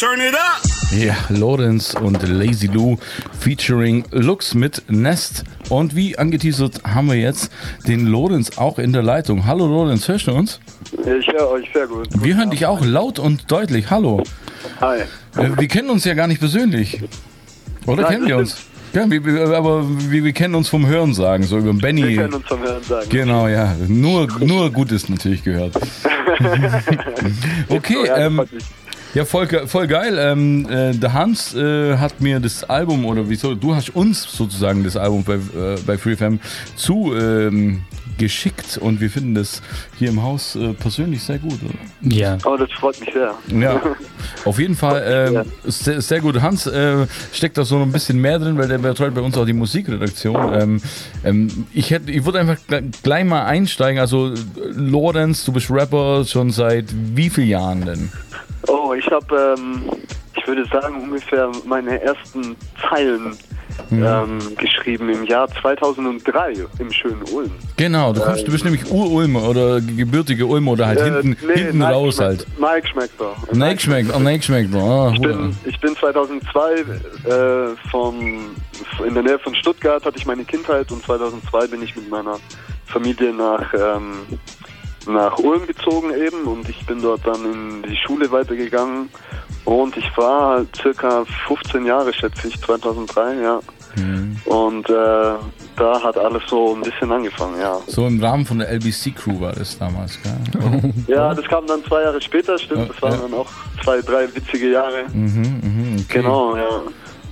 [0.00, 0.62] Turn it up!
[0.98, 2.96] Ja, Lorenz und Lazy Lou
[3.38, 5.44] featuring Lux mit Nest.
[5.68, 7.52] Und wie angeteasert haben wir jetzt
[7.86, 9.44] den Lorenz auch in der Leitung.
[9.44, 10.58] Hallo Lorenz, hörst du uns?
[10.92, 12.08] Ich höre euch sehr gut.
[12.18, 13.90] Wir hören dich auch laut und deutlich.
[13.90, 14.22] Hallo.
[14.80, 15.00] Hi.
[15.36, 17.02] Äh, Wir kennen uns ja gar nicht persönlich.
[17.86, 18.56] Oder Nein, kennen wir uns?
[18.94, 22.08] Ja, wir, wir- aber wir, wir kennen uns vom Hören sagen, so über Benny.
[22.08, 23.06] Wir können uns vom Hören sagen.
[23.10, 23.76] Genau, ja.
[23.86, 25.74] Nur, nur Gutes natürlich gehört.
[27.68, 28.40] okay, ähm.
[29.14, 30.16] Ja, voll, voll geil.
[30.18, 34.84] Ähm, äh, der Hans äh, hat mir das Album, oder wieso, du hast uns sozusagen
[34.84, 36.38] das Album bei, äh, bei FreeFM
[36.76, 37.82] zu ähm,
[38.18, 39.62] geschickt und wir finden das
[39.96, 41.58] hier im Haus äh, persönlich sehr gut.
[41.64, 42.14] Oder?
[42.14, 42.36] Ja.
[42.44, 43.34] Oh, das freut mich sehr.
[43.58, 43.80] Ja,
[44.44, 45.02] auf jeden Fall
[45.34, 46.38] ähm, sehr, sehr gut.
[46.42, 49.46] Hans äh, steckt da so ein bisschen mehr drin, weil der betreut bei uns auch
[49.46, 50.52] die Musikredaktion.
[50.60, 50.82] Ähm,
[51.24, 53.98] ähm, ich hätte, ich würde einfach gle- gleich mal einsteigen.
[53.98, 54.34] Also
[54.74, 58.12] Lorenz, du bist Rapper schon seit wie vielen Jahren denn?
[59.00, 59.82] Ich habe, ähm,
[60.36, 62.54] ich würde sagen, ungefähr meine ersten
[62.88, 63.36] Zeilen
[63.90, 67.50] ähm, geschrieben im Jahr 2003 im schönen Ulm.
[67.76, 71.54] Genau, du kommst, du bist nämlich Ur-Ulmer oder gebürtige Ulmer oder halt hinten, Äh, nee,
[71.62, 72.46] hinten Nike raus schmeckt- halt.
[72.60, 73.36] Nike schmeckt da.
[73.52, 74.74] Nike schmeckt, oh, Nike schmeckt.
[74.74, 78.50] Oh, Ich bin, ich bin 2002 äh, vom,
[79.06, 82.36] in der Nähe von Stuttgart hatte ich meine Kindheit und 2002 bin ich mit meiner
[82.86, 84.18] Familie nach, ähm,
[85.06, 89.08] nach Ulm gezogen eben und ich bin dort dann in die Schule weitergegangen
[89.64, 93.60] und ich war circa 15 Jahre, schätze ich, 2003, ja.
[94.44, 94.92] Und äh,
[95.76, 97.76] da hat alles so ein bisschen angefangen, ja.
[97.88, 100.92] so im Rahmen von der LBC Crew war das damals, gell?
[101.08, 102.88] Ja, das kam dann zwei Jahre später, stimmt.
[102.90, 103.18] Das waren Ja.
[103.22, 103.48] dann auch
[103.82, 105.04] zwei, drei witzige Jahre.
[105.12, 106.20] Mhm, mhm, okay.
[106.20, 106.82] Genau, ja.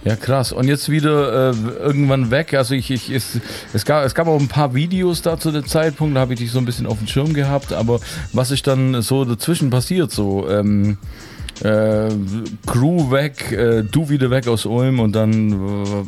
[0.04, 0.52] Ja, krass.
[0.52, 2.54] Und jetzt wieder äh, irgendwann weg.
[2.54, 3.40] Also ich, ich es,
[3.72, 6.40] es gab es gab auch ein paar Videos da zu dem Zeitpunkt, da habe ich
[6.40, 8.00] dich so ein bisschen auf dem Schirm gehabt, aber
[8.32, 10.12] was ist dann so dazwischen passiert?
[10.12, 10.98] So ähm,
[11.62, 12.10] äh,
[12.66, 15.52] Crew weg, äh, du wieder weg aus Ulm und dann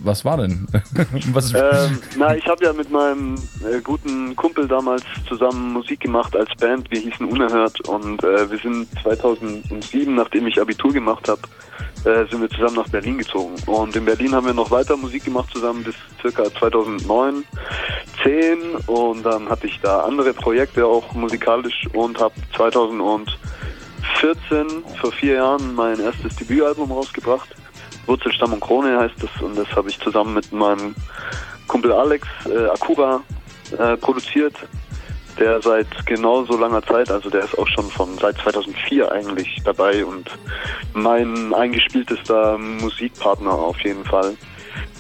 [0.05, 0.67] was war denn?
[1.33, 6.37] was Ähm, na, ich habe ja mit meinem äh, guten Kumpel damals zusammen Musik gemacht
[6.37, 6.91] als Band.
[6.91, 11.41] Wir hießen Unerhört und äh, wir sind 2007, nachdem ich Abitur gemacht habe,
[12.05, 13.55] äh, sind wir zusammen nach Berlin gezogen.
[13.67, 17.45] Und in Berlin haben wir noch weiter Musik gemacht zusammen bis circa 2009,
[18.23, 23.37] 10 und dann hatte ich da andere Projekte auch musikalisch und habe 2014,
[25.01, 27.49] vor vier Jahren, mein erstes Debütalbum rausgebracht.
[28.07, 30.95] Wurzelstamm und Krone heißt das und das habe ich zusammen mit meinem
[31.67, 33.23] Kumpel Alex äh, Akura
[33.79, 34.55] äh, produziert,
[35.41, 40.05] der seit genauso langer Zeit, also der ist auch schon von seit 2004 eigentlich dabei
[40.05, 40.31] und
[40.93, 44.37] mein eingespieltester Musikpartner auf jeden Fall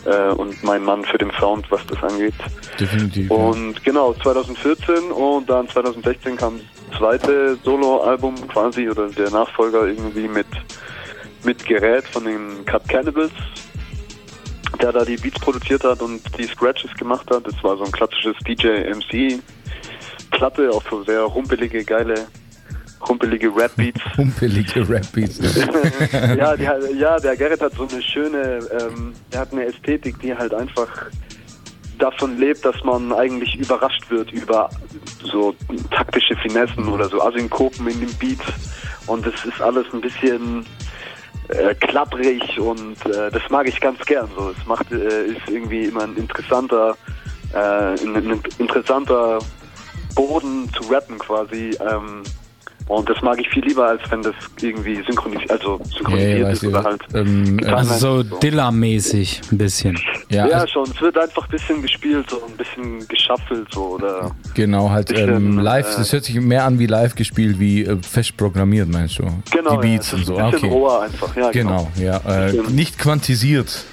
[0.06, 2.34] äh, und mein Mann für den Sound, was das angeht.
[2.78, 3.30] definitiv.
[3.30, 3.36] ja.
[3.36, 10.28] Und genau, 2014 und dann 2016 kam das zweite Solo-Album quasi oder der Nachfolger irgendwie
[10.28, 10.46] mit,
[11.44, 13.32] mit Gerät von den Cut Cannibals,
[14.80, 17.46] der da die Beats produziert hat und die Scratches gemacht hat.
[17.46, 18.36] Das war so ein klassisches
[20.30, 22.26] DJ-MC-Platte, auch so sehr rumpelige, geile,
[23.08, 24.00] rumpelige Rap-Beats.
[24.16, 25.38] Humpelige Rap-Beats.
[26.36, 30.34] ja, die, ja, der Gerrit hat so eine schöne, ähm, der hat eine Ästhetik, die
[30.34, 30.88] halt einfach
[31.98, 34.70] davon lebt, dass man eigentlich überrascht wird über
[35.22, 35.54] so
[35.90, 38.40] taktische Finessen oder so Asynkopen in dem Beat.
[39.06, 40.64] Und das ist alles ein bisschen
[41.48, 44.28] äh, klapprig und äh, das mag ich ganz gern.
[44.34, 46.96] So, es macht äh, ist irgendwie immer ein interessanter,
[47.52, 49.40] äh, ein, ein interessanter
[50.15, 51.76] Boden zu rappen quasi.
[51.81, 52.22] Ähm,
[52.91, 56.65] und das mag ich viel lieber, als wenn das irgendwie synchronisiert, also synchronisiert weiß ist
[56.66, 57.00] oder halt.
[57.15, 59.97] Ähm, Also so Dilla-mäßig ein bisschen.
[60.28, 60.91] ja, Ja, also, schon.
[60.93, 64.32] Es wird einfach ein bisschen gespielt, so ein bisschen geschaffelt, so oder.
[64.54, 67.84] genau, halt bisschen, ähm, live, äh, das hört sich mehr an wie live gespielt, wie
[67.84, 69.25] äh, fest programmiert, meinst du?
[69.53, 70.78] Genau, Die Beats ja, und so, ein bisschen okay.
[70.78, 71.37] roher einfach.
[71.37, 72.16] Ja, Genau, ja.
[72.26, 73.84] Äh, nicht quantisiert.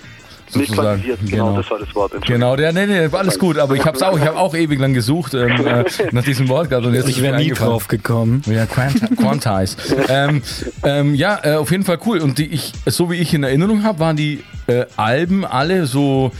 [0.56, 1.02] Nicht sozusagen.
[1.02, 2.14] quantisiert, genau, das war das Wort.
[2.26, 4.94] Genau, der, nee, nee, alles gut, aber ich hab's auch, ich habe auch ewig lang
[4.94, 8.42] gesucht ähm, äh, nach diesem Wort gerade und jetzt Ich wäre nie drauf gekommen.
[8.46, 9.76] Ja, Quant Quantize.
[10.10, 10.42] ähm,
[10.84, 12.20] ähm, ja, äh, auf jeden Fall cool.
[12.20, 16.32] Und die, ich, so wie ich in Erinnerung habe, waren die äh, Alben alle so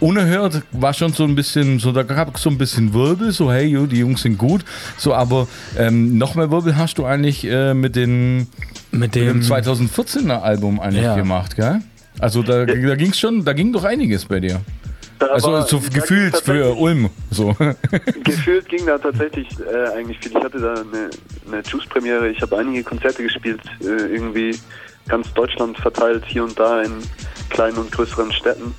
[0.00, 3.52] unerhört, war schon so ein bisschen, so da gab es so ein bisschen Wirbel, so
[3.52, 4.64] hey, jo, die Jungs sind gut.
[4.96, 5.46] So, aber
[5.78, 8.38] ähm, noch mehr Wirbel hast du eigentlich äh, mit, den,
[8.90, 11.14] Mit mit dem dem 2014er Album eigentlich Ja.
[11.14, 11.80] gemacht, gell?
[12.18, 14.60] Also da, da ging's schon, da ging doch einiges bei dir.
[15.18, 17.08] Da Also war- so gefühlt für Ulm.
[17.30, 17.54] So.
[18.24, 20.32] Gefühlt ging da tatsächlich äh, eigentlich viel.
[20.36, 21.10] Ich hatte da eine,
[21.46, 24.58] eine Juice-Premiere, ich habe einige Konzerte gespielt, äh, irgendwie
[25.08, 26.92] ganz Deutschland verteilt, hier und da in
[27.50, 28.74] kleinen und größeren Städten.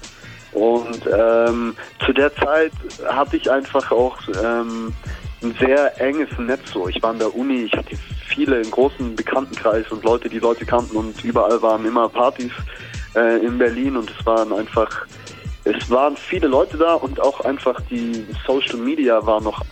[0.51, 1.75] Und ähm,
[2.05, 2.71] zu der Zeit
[3.07, 4.93] hatte ich einfach auch ähm,
[5.41, 6.87] ein sehr enges Netz so.
[6.87, 7.95] Ich war an der Uni, ich hatte
[8.27, 12.51] viele, einen großen Bekanntenkreis und Leute, die Leute kannten und überall waren immer Partys
[13.15, 15.05] äh, in Berlin und es waren einfach,
[15.63, 19.63] es waren viele Leute da und auch einfach die Social Media war noch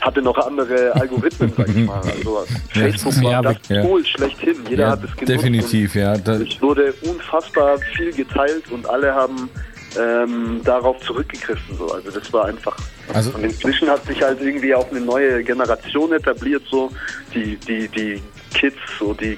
[0.00, 2.00] hatte noch andere Algorithmen, sag ich mal.
[2.00, 3.82] Also Facebook war ja, das ja.
[3.82, 4.56] Tool schlechthin.
[4.68, 5.28] Jeder Ja, hat es genutzt.
[5.28, 6.14] definitiv, ja.
[6.14, 9.50] Es wurde unfassbar viel geteilt und alle haben
[9.98, 11.76] ähm, darauf zurückgegriffen.
[11.76, 11.92] So.
[11.92, 12.76] Also das war einfach.
[13.12, 16.90] Also- und inzwischen hat sich halt irgendwie auch eine neue Generation etabliert, so
[17.34, 18.22] die die die
[18.54, 19.36] Kids, so die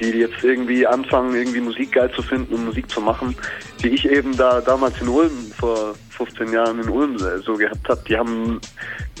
[0.00, 3.34] die jetzt irgendwie anfangen, irgendwie Musik geil zu finden und Musik zu machen,
[3.82, 8.02] die ich eben da damals in Ulm vor 15 Jahren in Ulm so gehabt habe.
[8.08, 8.60] Die haben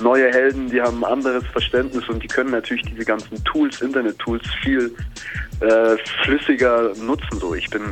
[0.00, 4.94] neue Helden, die haben anderes Verständnis und die können natürlich diese ganzen Tools, Internet-Tools viel
[5.60, 7.38] äh, flüssiger nutzen.
[7.38, 7.82] So, ich bin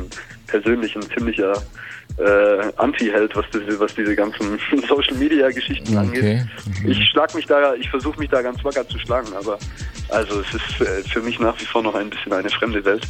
[0.47, 1.53] persönlich ein ziemlicher
[2.17, 5.97] äh, Anti-Held, was diese, was diese ganzen Social-Media-Geschichten Okay.
[5.97, 6.45] angeht.
[6.83, 6.91] Mhm.
[6.91, 9.57] Ich schlag mich da, ich versuche mich da ganz wacker zu schlagen, aber
[10.09, 13.05] also es ist äh, für mich nach wie vor noch ein bisschen eine fremde Welt.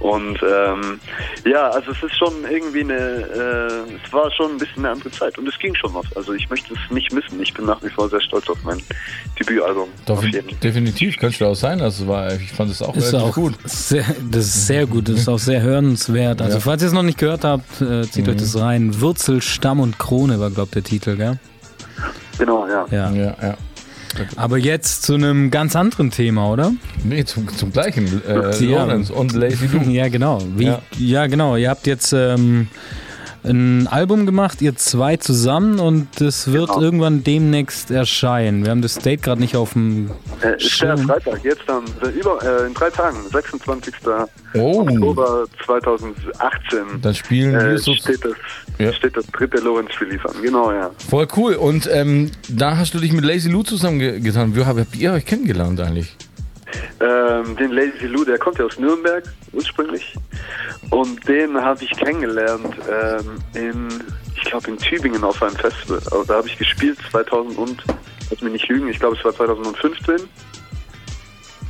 [0.00, 1.00] Und ähm,
[1.46, 5.10] ja, also es ist schon irgendwie eine, äh, es war schon ein bisschen eine andere
[5.10, 6.04] Zeit und es ging schon was.
[6.16, 7.40] Also ich möchte es nicht missen.
[7.42, 8.80] Ich bin nach wie vor sehr stolz auf mein
[9.38, 9.88] Debütalbum.
[10.06, 10.58] doch, auf jeden.
[10.60, 11.80] definitiv, könnte auch sein.
[11.80, 13.54] Also war, ich fand es auch Ist auch gut.
[13.64, 16.42] Sehr, das ist sehr gut, das ist auch sehr hörenswert.
[16.42, 16.60] Also Ja.
[16.60, 19.00] falls ihr es noch nicht gehört habt, äh, zieht euch das rein.
[19.00, 21.38] Wurzel, Stamm und Krone war, glaube der Titel, gell?
[22.38, 22.86] Genau, ja.
[22.90, 23.10] Ja.
[23.12, 23.54] Ja, ja.
[24.36, 26.72] Aber jetzt zu einem ganz anderen Thema, oder?
[27.02, 28.22] Nee, zum, zum gleichen.
[28.28, 28.84] Äh, Ja.
[28.84, 29.80] Lorenz und Lazy Lou.
[29.90, 30.40] Ja, genau.
[30.56, 30.82] Wie, ja.
[30.98, 31.26] Ja.
[31.26, 31.56] genau.
[31.56, 32.68] Ihr habt jetzt ähm,
[33.44, 36.80] ein Album gemacht, ihr zwei zusammen und das wird Genau.
[36.80, 38.64] irgendwann demnächst erscheinen.
[38.64, 40.10] Wir haben das Date gerade nicht auf dem
[40.40, 41.06] Äh, ist der Schirm.
[41.06, 43.94] Freitag, jetzt dann, äh, über, äh, in drei Tagen, 26.
[44.54, 47.00] Oh, Oktober 2018.
[47.02, 47.92] dann spielen wir Äh, so.
[47.94, 48.32] steht, das,
[48.78, 48.92] Ja.
[48.92, 50.90] steht das dritte Lorenz-Release an, genau, ja.
[51.10, 51.54] Voll cool.
[51.54, 54.56] Und ähm, da hast du dich mit Lazy Lou zusammengetan.
[54.56, 56.16] Wie habt ihr euch kennengelernt eigentlich?
[57.00, 59.22] Ähm, den Lazy Lou, der kommt ja aus Nürnberg
[59.54, 60.14] ursprünglich.
[60.90, 63.88] Und den habe ich kennengelernt ähm, in,
[64.36, 65.98] ich glaube in Tübingen auf einem Festival.
[65.98, 67.82] Also da habe ich gespielt 2000 und,
[68.30, 70.16] lass mich nicht lügen, ich glaube es war 2015.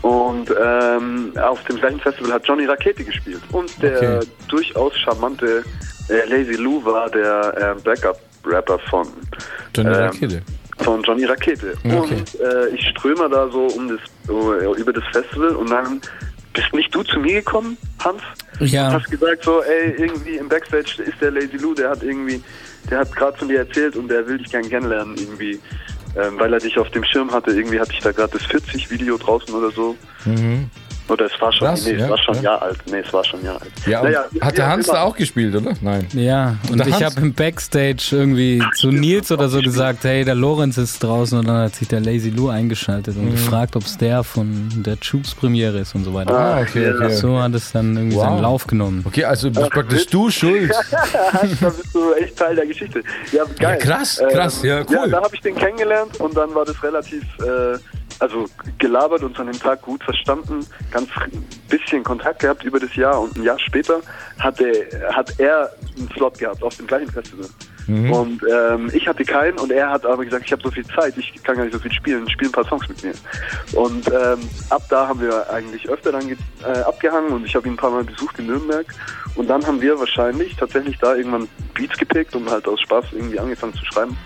[0.03, 3.41] Und ähm, auf dem gleichen Festival hat Johnny Rakete gespielt.
[3.53, 4.27] Und der Okay.
[4.49, 5.65] durchaus charmante
[6.11, 9.09] äh, Lazy Lou war der äh, Backup-Rapper von
[9.75, 10.43] Johnny Ähm, Rakete.
[10.81, 11.75] von Johnny Rakete.
[11.85, 11.97] Okay.
[11.99, 16.03] Und äh, ich ströme da so um das uh, über das Festival und dann
[16.55, 18.23] bist nicht du zu mir gekommen, Hans?
[18.61, 18.89] Ja.
[18.89, 22.43] Und hast gesagt so, ey, irgendwie im Backstage ist der Lazy Lou, der hat irgendwie,
[22.91, 25.61] der hat gerade von dir erzählt und der will dich gern kennenlernen irgendwie.
[26.17, 29.19] Ähm, weil er dich auf dem Schirm hatte, irgendwie hatte ich da gerade das 40-Video
[29.19, 29.97] draußen oder so.
[30.25, 30.71] Mhm.
[31.09, 32.41] Oder es war schon, Krass, nee, es ja, war schon ja.
[32.41, 32.79] ein Jahr alt.
[32.91, 33.73] Nee, es war schon ein Jahr alt.
[33.87, 35.75] Ja, und Naja, hat ja, der Hans da auch gespielt, oder?
[35.83, 36.07] Nein.
[36.15, 40.35] Ja, und der ich habe im Backstage irgendwie zu Nils oder so gesagt, hey, der
[40.35, 43.99] Lorenz ist draußen und dann hat sich der Lazy Lou eingeschaltet und gefragt, ob es
[43.99, 46.35] der von der Tubes Premiere ist und so weiter.
[46.35, 47.13] Ah, okay, okay.
[47.15, 48.23] So hat es dann irgendwie Wow.
[48.25, 49.03] seinen Lauf genommen.
[49.07, 50.71] Okay, also bist praktisch du schuld.
[50.71, 53.03] da bist du echt Teil der Geschichte.
[53.33, 53.55] Ja, geil.
[53.61, 54.95] Ja, krass, krass, ja, cool.
[54.95, 57.77] Ja, da habe ich den kennengelernt und dann war das relativ, äh,
[58.21, 58.47] also
[58.79, 61.09] gelabert und an dem Tag gut verstanden, ganz
[61.69, 64.01] bisschen Kontakt gehabt über das Jahr und ein Jahr später
[64.39, 67.49] hatte, hat er einen Slot gehabt auf dem gleichen Festival.
[67.87, 68.13] Mhm.
[68.13, 71.17] Und ähm, ich hatte keinen und er hat aber gesagt, ich habe so viel Zeit,
[71.19, 73.15] ich kann gar nicht so viel spielen, spiel ein paar Songs mit mir.
[73.75, 74.41] Und ähm,
[74.71, 77.91] ab da haben wir eigentlich öfter dann äh, abgehangen und ich habe ihn ein paar
[77.91, 78.87] Mal besucht in Nürnberg.
[79.35, 83.39] Und dann haben wir wahrscheinlich tatsächlich da irgendwann Beats gepickt und halt aus Spaß irgendwie
[83.39, 84.17] angefangen zu schreiben.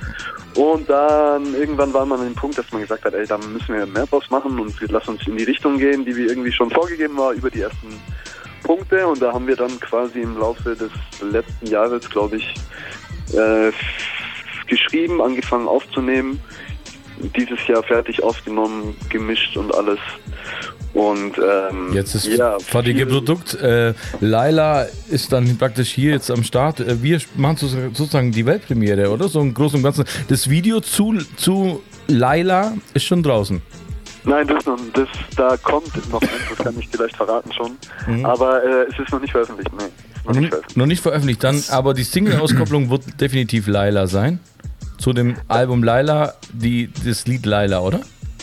[0.54, 3.74] Und dann irgendwann war man an dem Punkt, dass man gesagt hat, ey, da müssen
[3.74, 6.52] wir mehr draus machen und wir lassen uns in die Richtung gehen, die wir irgendwie
[6.52, 8.00] schon vorgegeben war über die ersten
[8.64, 9.06] Punkte.
[9.06, 10.90] Und da haben wir dann quasi im Laufe des
[11.22, 12.54] letzten Jahres, glaube ich,
[13.32, 13.72] äh,
[14.66, 16.40] geschrieben, angefangen aufzunehmen,
[17.36, 19.98] dieses Jahr fertig aufgenommen, gemischt und alles.
[20.94, 23.54] Und ähm, Jetzt ist ja, fertige Produkt.
[23.54, 26.80] Äh, Laila ist dann praktisch hier jetzt am Start.
[26.80, 27.56] Äh, wir machen
[27.92, 29.28] sozusagen- die Weltpremiere, oder?
[29.28, 30.04] So im Großen und Ganzen.
[30.28, 33.60] Das Video zu, zu Laila ist schon draußen.
[34.24, 37.76] Nein, das, noch, das da kommt noch eins, das kann ich vielleicht verraten schon.
[38.06, 38.24] Mhm.
[38.26, 39.70] Aber äh, es ist noch nicht veröffentlicht.
[39.78, 39.84] Nee,
[40.28, 41.42] noch nicht noch nicht veröffentlicht.
[41.42, 44.40] Dann, aber die Single-Auskopplung wird definitiv Laila sein.
[44.98, 48.00] Zu dem Album Laila, die, das Lied Laila, oder?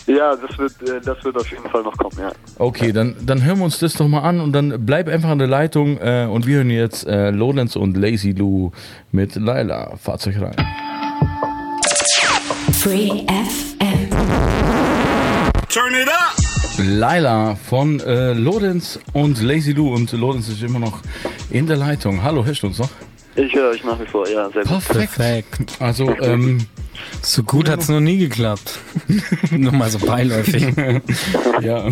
[0.08, 2.32] Ja, das wird, äh, das wird auf jeden Fall noch kommen, ja.
[2.60, 5.40] Okay, dann, dann hören wir uns das doch mal an und dann bleib einfach an
[5.40, 8.72] der Leitung äh, und wir hören jetzt äh, Lorenz und Lazy Lou
[9.12, 9.98] mit Laila.
[9.98, 10.56] Fahrzeug rein.
[12.74, 14.10] Free FM.
[15.70, 16.45] Turn it up!
[16.78, 21.00] Laila von äh, Lorenz und Lazy Lou und Lorenz ist immer noch
[21.50, 22.22] in der Leitung.
[22.22, 22.90] Hallo, hörst du uns noch?
[23.36, 24.72] Ich höre euch nach wie vor, ja, sehr gut.
[24.72, 25.14] Perfekt.
[25.16, 25.82] Perfekt.
[25.82, 26.66] Also, ähm,
[27.22, 28.80] So gut hat's noch nie geklappt.
[29.52, 30.68] Nur mal so beiläufig.
[31.62, 31.90] ja.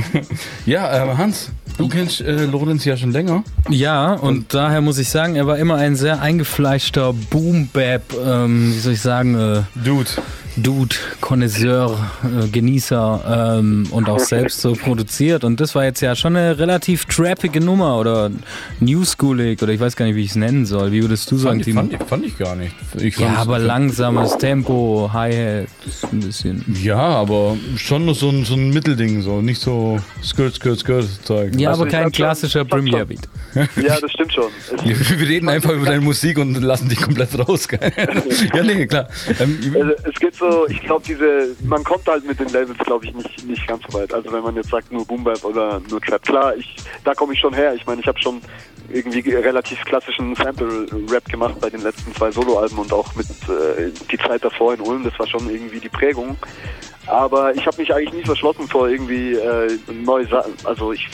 [0.65, 3.43] Ja, äh, Hans, du kennst äh, Lorenz ja schon länger.
[3.69, 8.79] Ja, und daher muss ich sagen, er war immer ein sehr eingefleischter Boom-Bap, ähm, wie
[8.79, 10.09] soll ich sagen, äh, Dude.
[10.55, 15.43] Dude, Connoisseur, äh, Genießer ähm, und auch selbst so produziert.
[15.43, 18.29] Und das war jetzt ja schon eine relativ trappige Nummer oder
[18.79, 20.91] newschoolig oder ich weiß gar nicht, wie ich es nennen soll.
[20.91, 21.79] Wie würdest du sagen, Fand, Timo?
[21.79, 22.75] fand, ich, fand ich gar nicht.
[22.97, 25.67] Ich Ja, aber langsames Tempo, Hi-Hat,
[26.11, 26.63] ein bisschen.
[26.81, 31.07] Ja, aber schon nur so ein, so ein Mittelding, so nicht so Skirt, Skirt, Skirt
[31.23, 31.55] Zeug.
[31.57, 33.27] Ja, Also aber kein klassischer Premiere Beat.
[33.55, 34.51] Ja, das stimmt schon.
[34.83, 37.67] Wir wir reden einfach über deine Musik und lassen dich komplett raus.
[38.53, 39.07] ja, nee, klar.
[39.39, 43.05] Ähm, also, es geht so, ich glaube, diese, man kommt halt mit den Labels, glaube
[43.05, 44.13] ich, nicht, nicht ganz so weit.
[44.13, 47.33] Also wenn man jetzt sagt nur Boom Bap oder nur Trap, klar, ich, da komme
[47.33, 47.73] ich schon her.
[47.73, 48.41] Ich meine, ich habe schon
[48.91, 54.17] irgendwie relativ klassischen Sample-Rap gemacht bei den letzten zwei Soloalben und auch mit äh, die
[54.17, 56.35] Zeit davor in Ulm, das war schon irgendwie die Prägung.
[57.07, 60.53] Aber ich habe mich eigentlich nie verschlossen vor irgendwie äh, neue Sachen.
[60.63, 61.07] Also ich,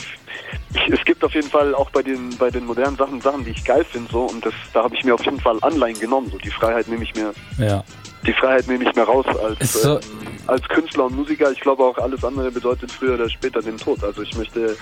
[0.74, 3.51] ich, es gibt auf jeden Fall auch bei den bei den modernen Sachen Sachen, die
[3.51, 6.29] ich geil finde so und das da habe ich mir auf jeden Fall Anleihen genommen.
[6.31, 7.83] So die Freiheit nehme ich mir Ja.
[8.25, 9.99] Die Freiheit nehme ich mir raus als, so- ähm,
[10.47, 11.51] als Künstler und Musiker.
[11.51, 14.03] Ich glaube auch alles andere bedeutet früher oder später den Tod.
[14.03, 14.75] Also ich möchte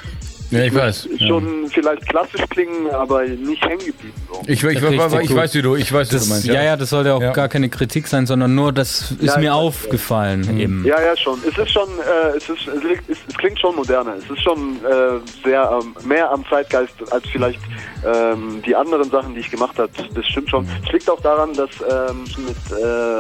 [0.50, 1.10] ja, ich weiß.
[1.18, 1.28] Ja.
[1.28, 4.14] schon vielleicht klassisch klingen, aber nicht hängen geblieben.
[4.32, 4.42] So.
[4.48, 6.46] Ich, ich, ich, ich, weiß, wie du, ich weiß, wie Das, du meinst.
[6.46, 7.34] ja, ja, das sollte auch Ja.
[7.34, 10.86] gar keine Kritik sein, sondern nur, das ist Ja, mir aufgefallen eben.
[10.86, 11.38] Ja, ja, schon.
[11.46, 14.14] Es ist schon, äh, es ist, es, es, klingt schon moderner.
[14.18, 17.60] Es ist schon äh, sehr ähm, mehr am Zeitgeist als vielleicht
[18.06, 19.90] ähm, die anderen Sachen, die ich gemacht habe.
[20.14, 20.66] Das stimmt schon.
[20.86, 22.80] Es liegt auch daran, dass ähm, mit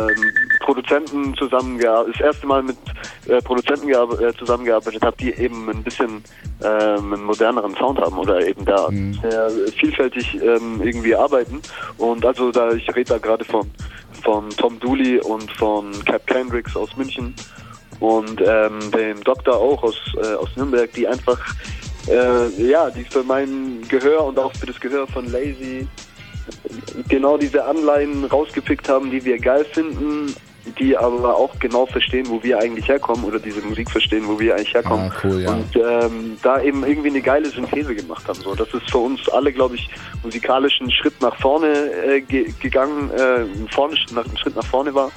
[0.09, 2.77] ähm, Produzenten zusammengearbeitet, das erste Mal mit
[3.27, 6.23] äh, Produzenten äh, zusammengearbeitet habe, die eben ein bisschen
[6.63, 8.89] ähm, einen moderneren Sound haben oder eben da
[9.21, 11.61] sehr vielfältig ähm, irgendwie arbeiten.
[11.97, 13.69] Und also da ich rede da gerade von
[14.23, 17.33] von Tom Dooley und von Cap Kendricks aus München
[17.99, 21.39] und ähm, dem Doktor auch aus, äh, aus Nürnberg, die einfach
[22.07, 25.87] äh, ja, die für mein Gehör und auch für das Gehör von Lazy
[27.07, 30.33] genau diese Anleihen rausgepickt haben, die wir geil finden,
[30.79, 34.55] die aber auch genau verstehen, wo wir eigentlich herkommen oder diese Musik verstehen, wo wir
[34.55, 35.11] eigentlich herkommen.
[35.11, 35.51] Ah, cool, ja.
[35.51, 38.39] Und ähm, da eben irgendwie eine geile Synthese gemacht haben.
[38.39, 39.89] So, das ist für uns alle, glaube ich,
[40.23, 44.93] musikalisch einen Schritt nach vorne äh, ge gegangen, äh, vorne, nach, einen Schritt nach vorne
[44.93, 45.11] war,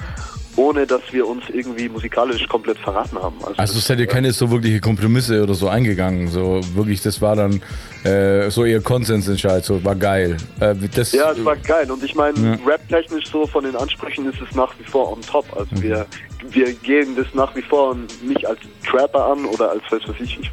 [0.55, 3.35] ohne dass wir uns irgendwie musikalisch komplett verraten haben.
[3.57, 6.27] Also seid ihr keine so wirkliche Kompromisse oder so eingegangen.
[6.27, 7.61] So wirklich, das war dann
[8.03, 10.37] äh, so ihr Konsensentscheid, so war geil.
[10.59, 11.89] Äh, das, Ja, es war geil.
[11.89, 12.57] Und ich meine, Ja.
[12.65, 15.45] rap-technisch so von den Ansprüchen ist es nach wie vor on top.
[15.55, 15.81] Also Mhm.
[15.83, 16.05] wir,
[16.49, 20.39] wir gehen das nach wie vor nicht als Trapper an oder als, weiß was ich,
[20.39, 20.51] ich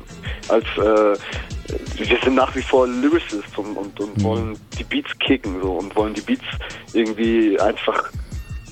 [0.49, 1.19] als, äh,
[1.97, 4.05] wir sind nach wie vor Lyricists und, und, Mhm.
[4.07, 6.45] und wollen die Beats kicken so und wollen die Beats
[6.93, 8.11] irgendwie einfach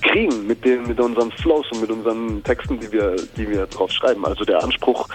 [0.02, 3.90] kriegen mit den mit unseren Flows und mit unseren Texten, die wir die wir drauf
[3.90, 4.24] schreiben.
[4.24, 5.08] Also der Anspruch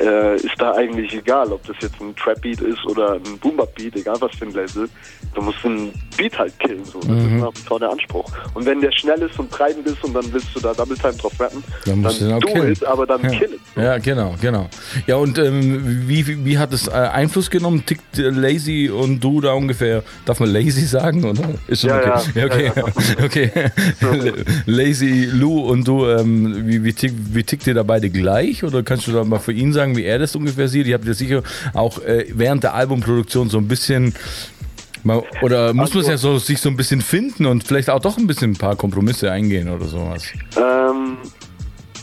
[0.00, 3.56] äh, ist da eigentlich egal, ob das jetzt ein Trap Beat ist oder ein Boom
[3.56, 4.88] Bap Beat, egal was für ein Label.
[5.34, 6.98] Du musst den Beat halt killen so.
[7.00, 7.36] Das Mhm.
[7.36, 8.30] ist nach wie vor der Anspruch.
[8.54, 11.14] Und wenn der schnell ist und treibend ist und dann willst du da Double Time
[11.14, 12.72] drauf rappen, Dann musst du den auch killen.
[12.72, 13.30] it, aber dann Ja.
[13.30, 13.60] kill it.
[13.76, 14.68] Ja, genau, genau.
[15.06, 17.84] Ja, und ähm, wie, wie, hat es äh, Einfluss genommen?
[17.86, 21.48] Tickt äh, Lazy und du da ungefähr, darf man Lazy sagen, oder?
[21.68, 22.30] Ist schon Ja, okay.
[22.34, 22.44] ja.
[22.46, 22.72] okay.
[22.74, 22.84] Ja,
[23.24, 23.50] okay.
[24.66, 28.64] Lazy, Lou und du, ähm, wie, wie, tick, wie tickt ihr da beide gleich?
[28.64, 30.86] Oder kannst du da mal für ihn sagen, wie er das ungefähr sieht?
[30.86, 31.42] Ihr habt ja sicher
[31.74, 34.14] auch äh, während der Albumproduktion so ein bisschen
[35.04, 38.00] mal, oder muss man es ja so, sich so ein bisschen finden und vielleicht auch
[38.00, 40.24] doch ein bisschen ein paar Kompromisse eingehen oder sowas?
[40.56, 41.16] Ähm,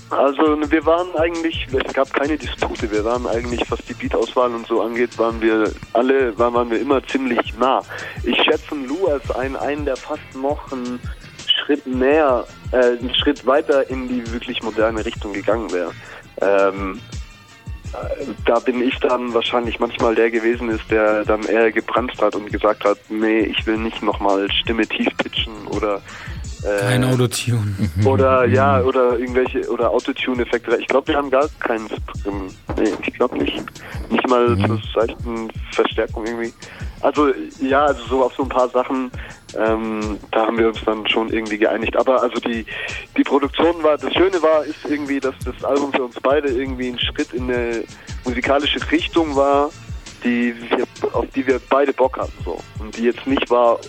[0.09, 4.65] also wir waren eigentlich, es gab keine Dispute, wir waren eigentlich, was die Beatauswahl und
[4.65, 7.81] so angeht, waren wir alle, waren, wir immer ziemlich nah.
[8.23, 10.99] Ich schätze Lou als einen, einen, der fast noch einen
[11.57, 15.91] Schritt näher, äh, einen Schritt weiter in die wirklich moderne Richtung gegangen wäre.
[16.41, 16.99] Ähm,
[17.93, 22.35] äh, da bin ich dann wahrscheinlich manchmal der gewesen ist, der dann eher gebrannt hat
[22.35, 26.01] und gesagt hat, nee, ich will nicht nochmal Stimme tief pitchen oder
[26.63, 27.75] äh, Kein Autotune.
[28.05, 30.77] oder ja, oder irgendwelche oder Autotune-Effekte.
[30.77, 32.49] Ich glaube, wir haben gar keinen drin.
[32.77, 33.63] Nee, ich glaube nicht.
[34.09, 36.53] Nicht mal zur seichten Verstärkung irgendwie.
[37.01, 39.11] Also ja, also so auf so ein paar Sachen,
[39.55, 41.95] ähm, da haben wir uns dann schon irgendwie geeinigt.
[41.95, 42.65] Aber also die
[43.15, 46.89] die Produktion war, das Schöne war, ist irgendwie, dass das Album für uns beide irgendwie
[46.89, 47.83] ein Schritt in eine
[48.25, 49.69] musikalische Richtung war,
[50.23, 52.59] die wir, auf die wir beide Bock hatten so.
[52.79, 53.79] Und die jetzt nicht war,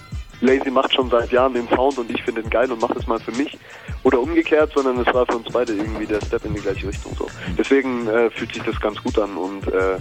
[0.41, 3.07] Lazy macht schon seit Jahren den Sound und ich finde den geil und mache das
[3.07, 3.59] mal für mich.
[4.05, 7.15] Oder umgekehrt, sondern es war für uns beide irgendwie der Step in die gleiche Richtung
[7.19, 7.27] so.
[7.59, 9.99] Deswegen äh, fühlt sich das ganz gut an und äh,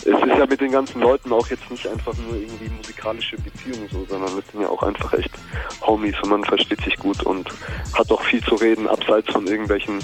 [0.00, 3.88] es ist ja mit den ganzen Leuten auch jetzt nicht einfach nur irgendwie musikalische Beziehungen
[3.90, 5.30] so, sondern es sind ja auch einfach echt
[5.80, 7.48] Homies und man versteht sich gut und
[7.94, 10.00] hat auch viel zu reden, abseits von irgendwelchen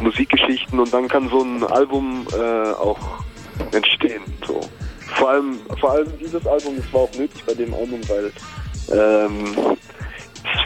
[0.00, 2.98] Musikgeschichten und dann kann so ein Album äh, auch
[3.72, 4.22] entstehen.
[4.46, 4.60] So.
[5.14, 8.32] Vor allem, vor allem dieses Album, das war auch nötig bei dem Album, weil
[8.92, 9.76] ähm,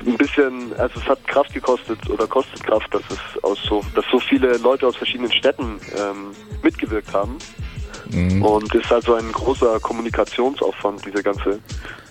[0.06, 4.04] ein bisschen, also es hat Kraft gekostet oder kostet Kraft, dass es aus so, dass
[4.10, 7.38] so viele Leute aus verschiedenen Städten ähm, mitgewirkt haben.
[8.12, 11.58] Und es ist also ein großer Kommunikationsaufwand, diese ganze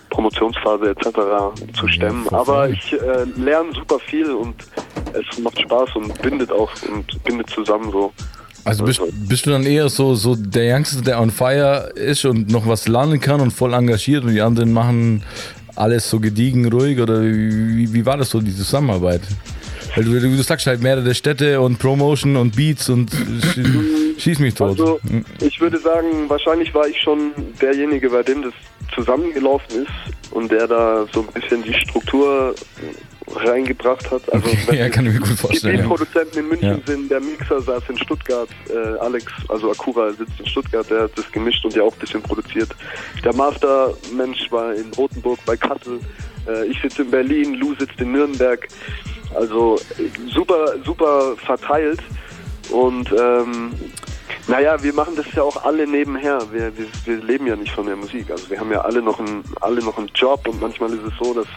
[0.10, 1.08] Promotionsphase etc.
[1.78, 2.28] zu stemmen.
[2.30, 4.56] Aber ich äh, lerne super viel und
[5.14, 8.12] es macht Spaß und bindet auch und bindet zusammen so.
[8.66, 12.50] Also bist, bist du dann eher so, so der Youngster, der on fire ist und
[12.50, 15.24] noch was lernen kann und voll engagiert und die anderen machen
[15.76, 19.22] alles so gediegen, ruhig oder wie, wie war das so, die Zusammenarbeit?
[19.96, 23.12] Weil du, du sagst halt mehrere Städte und Promotion und Beats und
[24.20, 24.70] schieß mich tot.
[24.70, 25.00] Also
[25.42, 28.54] ich würde sagen, wahrscheinlich war ich schon derjenige, bei dem das
[28.96, 32.56] zusammengelaufen ist und der da so ein bisschen die Struktur
[33.36, 34.22] reingebracht hat.
[34.34, 35.80] Also ja, kann ich mir gut die vorstellen.
[35.80, 35.86] Ja.
[35.88, 36.80] Produzenten in München Ja.
[36.86, 41.12] sind, der Mixer saß in Stuttgart, äh, Alex, also Akura sitzt in Stuttgart, der hat
[41.16, 42.70] das gemischt und ja auch ein bisschen produziert.
[43.24, 46.00] Der Mastermensch war in Rothenburg bei Kassel,
[46.48, 48.68] äh, ich sitze in Berlin, Lou sitzt in Nürnberg.
[49.36, 49.80] Also
[50.34, 52.00] super, super verteilt
[52.72, 53.72] und ähm,
[54.48, 56.42] naja, wir machen das ja auch alle nebenher.
[56.52, 58.32] Wir, wir, wir leben ja nicht von der Musik.
[58.32, 61.14] Also wir haben ja alle noch einen, alle noch einen Job und manchmal ist es
[61.22, 61.48] so, dass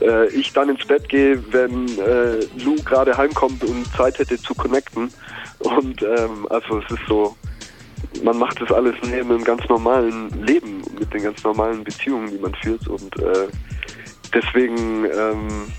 [0.00, 4.54] äh, ich dann ins Bett gehe, wenn äh, Lou gerade heimkommt und Zeit hätte zu
[4.54, 5.12] connecten.
[5.60, 7.36] Und ähm, also es ist so,
[8.22, 12.38] man macht das alles neben einem ganz normalen Leben, mit den ganz normalen Beziehungen, die
[12.38, 12.86] man führt.
[12.88, 13.48] Und äh,
[14.34, 15.72] deswegen ähm,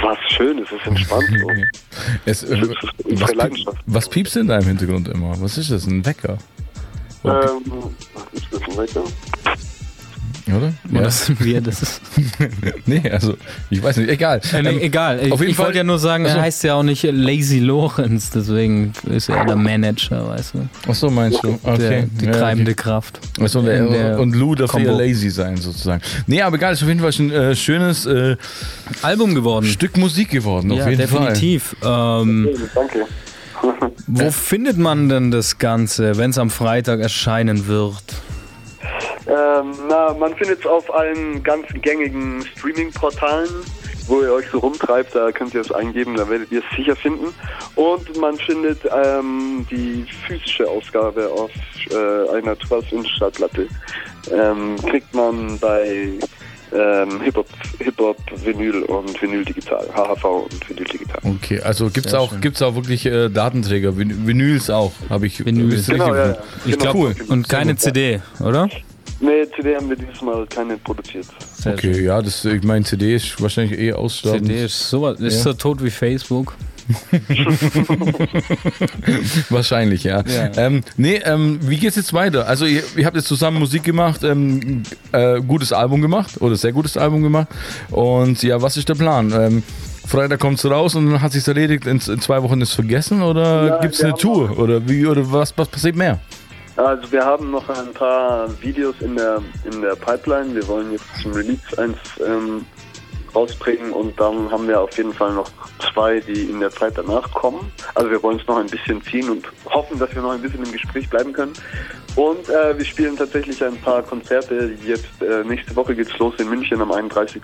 [0.00, 1.28] war es schön, es ist entspannt.
[1.40, 1.48] So.
[2.24, 2.62] Es, äh,
[3.04, 5.40] was, piep, was piepst in deinem Hintergrund immer?
[5.40, 5.86] Was ist das?
[5.86, 6.38] Ein Wecker?
[7.24, 7.62] Ähm,
[8.32, 9.04] ist das ein Wecker?
[10.56, 10.72] Oder?
[11.00, 12.00] Oder sind wir das?
[12.86, 13.36] nee, also
[13.70, 14.40] ich weiß nicht, egal.
[14.52, 15.20] Äh, nee, Ähm, egal.
[15.24, 16.40] Ich, auf jeden ich Fall- wollte ja nur sagen, er Achso.
[16.42, 20.68] heißt ja auch nicht Lazy Lorenz, deswegen ist er der Manager, weißt du?
[20.88, 21.58] Ach so, meinst du?
[21.62, 21.78] Okay.
[21.78, 22.82] Der, die Ja, treibende okay.
[22.82, 23.20] Kraft.
[23.38, 26.02] Und, in der und Lou darf ja lazy sein, sozusagen.
[26.26, 28.36] Nee, aber egal, ist auf jeden Fall schon ein äh, schönes äh,
[29.02, 29.66] Album geworden.
[29.66, 31.26] Stück Musik geworden, auf ja, jeden Fall.
[31.32, 31.76] definitiv.
[31.82, 33.06] Ähm, Danke.
[34.06, 37.94] wo findet man denn das Ganze, wenn es am Freitag erscheinen wird?
[39.26, 43.48] Ähm, na, man findet es auf allen ganz gängigen Streaming-Portalen,
[44.08, 46.96] wo ihr euch so rumtreibt, da könnt ihr es eingeben, da werdet ihr es sicher
[46.96, 47.26] finden.
[47.76, 51.50] Und man findet ähm, die physische Ausgabe auf
[51.90, 53.68] äh, einer 12-Inch-Schallplatte.
[54.32, 56.12] Ähm, kriegt man bei
[56.72, 57.46] ähm, Hip-Hop,
[57.78, 61.18] Hip-Hop, Vinyl und Vinyl Digital, HHV und Vinyl Digital.
[61.22, 62.40] Okay, also gibt's Sehr auch schön.
[62.40, 65.72] gibt's auch wirklich äh, Datenträger, Vin Vinyls auch, habe ich Vinyl.
[65.74, 66.38] ist Genau, richtig ja, ja.
[66.64, 66.92] Ich Genau.
[66.92, 67.26] glaube, Cool.
[67.28, 68.68] und keine CD, oder?
[69.22, 71.26] Nee, CD haben wir dieses Mal keine produziert.
[71.54, 74.46] Sehr Okay, ja, das ich meine CD ist wahrscheinlich eh aussterbend.
[74.48, 75.42] CD ist sowas, ist Ja.
[75.42, 76.54] so tot wie Facebook.
[79.50, 80.22] Wahrscheinlich, ja.
[80.26, 80.50] Ja.
[80.56, 82.48] Ähm, nee, ähm, wie geht's jetzt weiter?
[82.48, 84.82] Also ihr, ihr habt jetzt zusammen Musik gemacht, ähm,
[85.12, 87.48] äh, gutes Album gemacht oder sehr gutes Album gemacht.
[87.90, 89.32] Und ja, was ist der Plan?
[89.32, 89.62] Ähm,
[90.06, 93.66] Freitag kommt's raus und dann hat sich's erledigt, in, in zwei Wochen ist vergessen oder
[93.68, 96.18] Ja, gibt's eine Tour oder wie oder was, was passiert mehr?
[96.76, 100.54] Also wir haben noch ein paar Videos in der in der Pipeline.
[100.54, 102.64] Wir wollen jetzt zum Release eins ähm,
[103.34, 105.50] rausbringen und dann haben wir auf jeden Fall noch
[105.92, 107.72] zwei, die in der Zeit danach kommen.
[107.94, 110.64] Also wir wollen es noch ein bisschen ziehen und hoffen, dass wir noch ein bisschen
[110.64, 111.52] im Gespräch bleiben können.
[112.16, 114.72] Und äh, wir spielen tatsächlich ein paar Konzerte.
[114.84, 117.42] Jetzt äh, nächste Woche geht's los in München am 31.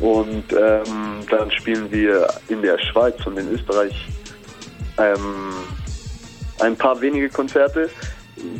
[0.00, 3.94] Und ähm, dann spielen wir in der Schweiz und in Österreich
[4.98, 5.52] ähm,
[6.60, 7.88] ein paar wenige Konzerte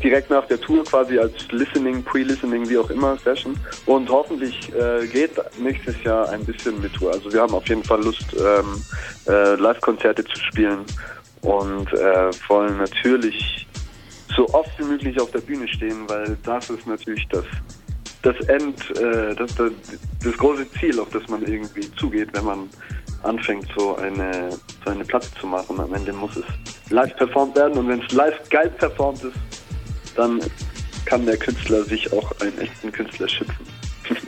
[0.03, 3.59] direkt nach der Tour quasi als Listening, Pre-Listening, wie auch immer, Session.
[3.87, 7.13] Und hoffentlich äh, geht nächstes Jahr ein bisschen mit Tour.
[7.13, 8.83] Also wir haben auf jeden Fall Lust, ähm,
[9.29, 10.81] äh, Live-Konzerte zu spielen
[11.43, 13.67] und äh, wollen natürlich
[14.37, 17.45] so oft wie möglich auf der Bühne stehen, weil das ist natürlich das
[18.23, 19.73] das End, äh, das, das,
[20.23, 22.71] das große Ziel, auf das man irgendwie zugeht, wenn man
[23.23, 24.51] anfängt, so eine,
[24.85, 25.79] so eine Platte zu machen.
[25.81, 26.45] Am Ende muss es
[26.91, 29.37] live performt werden und wenn es live geil performt ist,
[30.17, 30.41] dann
[31.05, 33.57] kann der Künstler sich auch einen echten Künstler schützen.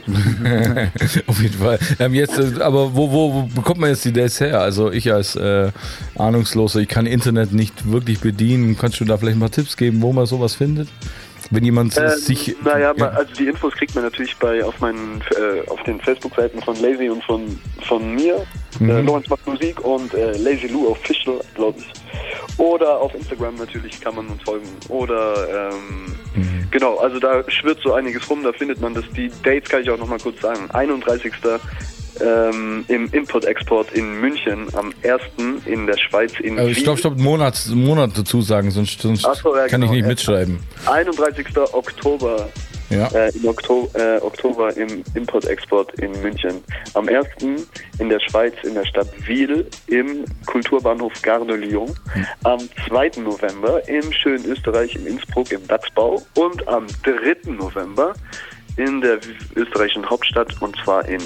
[1.26, 1.78] Auf jeden Fall.
[1.98, 4.60] Ähm, jetzt, äh, aber wo, wo, wo bekommt man jetzt die Dates her?
[4.60, 5.70] Also ich als äh,
[6.16, 8.76] Ahnungsloser, ich kann Internet nicht wirklich bedienen.
[8.78, 10.88] Kannst du da vielleicht mal Tipps geben, wo man sowas findet?
[11.50, 12.56] Wenn jemand Ähm, sich.
[12.64, 13.08] naja, ja.
[13.08, 17.08] also die Infos kriegt man natürlich bei auf meinen äh, auf den Facebook-Seiten von Lazy
[17.10, 18.46] und von von mir.
[18.80, 18.90] Mhm.
[18.90, 22.58] Äh, Lorenz macht Musik und äh, Lazy Lou Official, glaube ich.
[22.58, 24.68] Oder auf Instagram natürlich kann man uns folgen.
[24.88, 26.66] Oder ähm, Mhm.
[26.70, 29.04] genau, also da schwirrt so einiges rum, da findet man das.
[29.16, 30.68] Die Dates kann ich auch nochmal kurz sagen.
[30.72, 31.32] 31.
[32.20, 35.64] Ähm, im Import-Export in München, am 1.
[35.66, 36.72] in der Schweiz in Wien.
[36.76, 40.60] stopp, stopp, Monat, Monat dazu sagen, sonst, sonst so, ja, kann genau, ich nicht mitschreiben.
[40.86, 41.46] 31.
[41.72, 42.48] Oktober
[42.94, 43.08] Ja.
[43.08, 46.62] äh, im Okto äh, Oktober im Import-Export in München.
[46.94, 47.26] Am 1.
[47.98, 51.94] in der Schweiz in der Stadt Wiel im Kulturbahnhof Gare de Lyon.
[52.44, 53.20] Am 2.
[53.20, 56.22] November im schönen Österreich in Innsbruck im Dachsbau.
[56.36, 57.50] Und am 3.
[57.52, 58.14] November
[58.76, 59.18] in der
[59.54, 61.22] österreichischen Hauptstadt und zwar in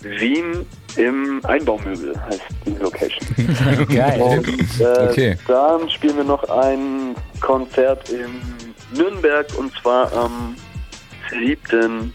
[0.00, 3.86] Wien im Einbaumöbel heißt die Location.
[3.88, 4.20] Geil.
[4.20, 4.46] Und
[4.80, 5.36] äh, Okay.
[5.48, 8.28] dann spielen wir noch ein Konzert in
[8.94, 10.54] Nürnberg und zwar am
[11.30, 12.12] 7.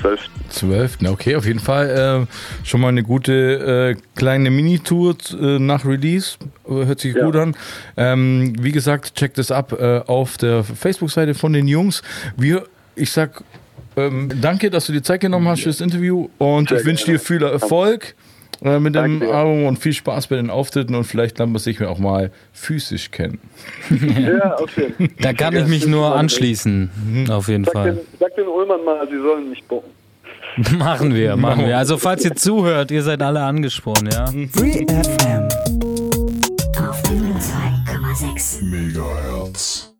[0.00, 0.20] 12.
[0.50, 0.98] 12.
[1.08, 6.36] Okay, auf jeden Fall äh, schon mal eine gute äh, kleine Minitour äh, nach Release.
[6.66, 7.24] Hört sich Ja.
[7.24, 7.56] gut an.
[7.96, 12.02] Ähm, wie gesagt, checkt es ab äh, auf der Facebook-Seite von den Jungs.
[12.36, 13.42] Wir, ich sag
[13.96, 17.06] ähm, danke, dass du dir Zeit genommen hast für das Interview und Sehr ich wünsche
[17.06, 18.14] dir viel Erfolg
[18.62, 19.34] äh, mit dem dir.
[19.34, 23.10] Album und viel Spaß bei den Auftritten und vielleicht lernt man sich auch mal physisch
[23.10, 23.38] kennen.
[23.90, 25.08] Ja, auf jeden Fall.
[25.20, 27.26] Da kann ich mich nur anschließen.
[27.30, 27.92] Auf jeden Sag Fall.
[27.92, 29.90] den, sag den Ullmann mal, sie sollen mich bucken.
[30.78, 31.76] Machen wir, machen wir.
[31.76, 34.26] Also falls ihr zuhört, ihr seid alle angesprochen, ja.
[34.52, 35.48] Free FM.
[36.78, 38.64] Auf 102,6.
[38.64, 39.93] Megahertz.